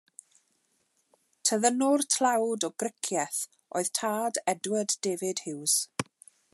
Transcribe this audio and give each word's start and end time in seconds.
Tyddynwr 1.49 2.03
tlawd 2.15 2.65
o 2.69 2.71
Gricieth 2.83 3.41
oedd 3.81 3.93
tad 4.01 4.41
Edward 4.57 4.99
David 5.09 5.45
Hughes. 5.47 5.81